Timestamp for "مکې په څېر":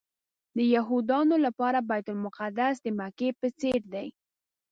2.99-3.81